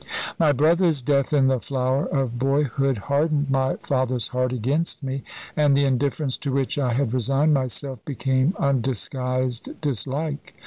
[0.39, 5.21] "My brother's death in the flower of boyhood hardened my father's heart against me;
[5.55, 10.55] and the indifference to which I had resigned myself became undisguised dislike.